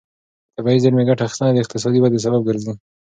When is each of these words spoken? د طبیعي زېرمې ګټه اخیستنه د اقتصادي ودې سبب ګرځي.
د 0.03 0.03
طبیعي 0.55 0.79
زېرمې 0.83 1.03
ګټه 1.09 1.23
اخیستنه 1.25 1.51
د 1.53 1.57
اقتصادي 1.63 1.99
ودې 2.01 2.19
سبب 2.25 2.41
ګرځي. 2.49 2.73